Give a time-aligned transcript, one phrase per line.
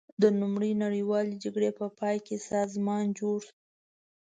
[0.21, 3.51] د لومړۍ نړیوالې جګړې په پای کې سازمان جوړ شو.